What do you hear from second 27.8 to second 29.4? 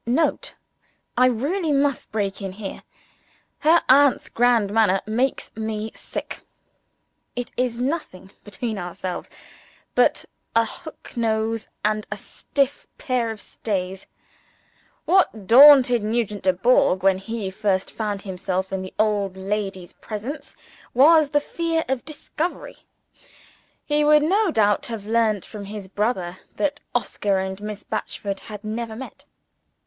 Batchford had never met.